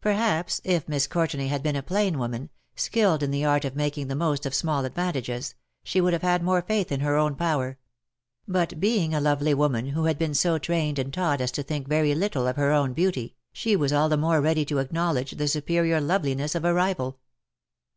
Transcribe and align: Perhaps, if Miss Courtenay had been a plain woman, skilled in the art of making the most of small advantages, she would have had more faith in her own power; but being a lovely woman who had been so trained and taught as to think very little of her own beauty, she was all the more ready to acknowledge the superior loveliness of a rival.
Perhaps, 0.00 0.60
if 0.62 0.86
Miss 0.88 1.08
Courtenay 1.08 1.48
had 1.48 1.60
been 1.60 1.74
a 1.74 1.82
plain 1.82 2.16
woman, 2.20 2.48
skilled 2.76 3.24
in 3.24 3.32
the 3.32 3.44
art 3.44 3.64
of 3.64 3.74
making 3.74 4.06
the 4.06 4.14
most 4.14 4.46
of 4.46 4.54
small 4.54 4.84
advantages, 4.84 5.56
she 5.82 6.00
would 6.00 6.12
have 6.12 6.22
had 6.22 6.44
more 6.44 6.62
faith 6.62 6.92
in 6.92 7.00
her 7.00 7.16
own 7.16 7.34
power; 7.34 7.76
but 8.46 8.78
being 8.78 9.12
a 9.12 9.20
lovely 9.20 9.52
woman 9.52 9.86
who 9.88 10.04
had 10.04 10.16
been 10.16 10.32
so 10.32 10.58
trained 10.58 11.00
and 11.00 11.12
taught 11.12 11.40
as 11.40 11.50
to 11.50 11.64
think 11.64 11.88
very 11.88 12.14
little 12.14 12.46
of 12.46 12.54
her 12.54 12.70
own 12.70 12.92
beauty, 12.92 13.34
she 13.52 13.74
was 13.74 13.92
all 13.92 14.08
the 14.08 14.16
more 14.16 14.40
ready 14.40 14.64
to 14.64 14.78
acknowledge 14.78 15.32
the 15.32 15.48
superior 15.48 16.00
loveliness 16.00 16.54
of 16.54 16.64
a 16.64 16.72
rival. 16.72 17.18